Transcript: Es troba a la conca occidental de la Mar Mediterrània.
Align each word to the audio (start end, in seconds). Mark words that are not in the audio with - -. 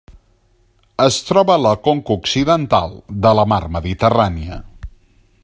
Es 1.03 1.17
troba 1.27 1.53
a 1.57 1.61
la 1.65 1.73
conca 1.89 2.15
occidental 2.21 2.97
de 3.27 3.35
la 3.41 3.45
Mar 3.53 3.61
Mediterrània. 3.77 4.59